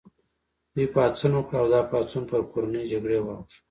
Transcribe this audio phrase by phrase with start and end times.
[0.73, 3.57] دوی پاڅون وکړ او دا پاڅون پر کورنۍ جګړې واوښت.